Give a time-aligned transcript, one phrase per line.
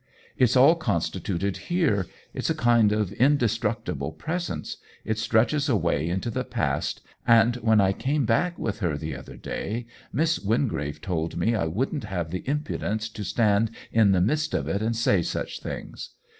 [0.35, 6.31] It's all constituted here, it's a kind of inde structible presence, it stretches away into
[6.31, 11.37] the past, and when I came back with her the other day Miss Wingrave told
[11.37, 15.21] me I wouldn't have the impudence to stand in the midsl of it and say
[15.21, 16.15] such things.